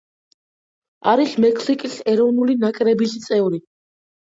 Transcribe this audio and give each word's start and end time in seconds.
არის 1.11 1.35
მექსიკის 1.45 1.99
ეროვნული 2.15 2.57
ნაკრების 2.65 3.17
წევრი. 3.29 3.65